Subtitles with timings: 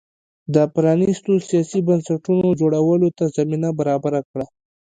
[0.53, 4.45] د پرانیستو سیاسي بنسټونو جوړولو ته زمینه برابره کړه.